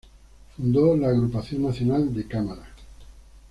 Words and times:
Fundó 0.57 0.97
la 0.97 1.09
Agrupación 1.09 1.61
Nacional 1.61 2.11
de 2.11 2.25
Cámara. 2.27 2.67